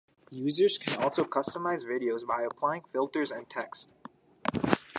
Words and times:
Users 0.33 0.79
can 0.79 0.97
also 1.03 1.23
customize 1.23 1.83
videos 1.85 2.25
by 2.25 2.41
applying 2.41 2.81
filters 2.91 3.29
and 3.29 3.47
text. 3.47 3.91